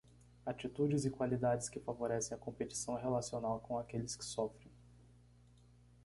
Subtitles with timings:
[0.47, 4.71] Atitudes e qualidades que favorecem a competição relacional com aqueles que sofrem.